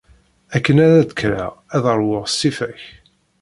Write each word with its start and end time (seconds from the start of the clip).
Akken 0.55 0.77
ara 0.85 1.01
d-kkreɣ, 1.09 1.53
ad 1.75 1.83
ṛwuɣ 1.97 2.23
ṣṣifa-k. 2.33 2.81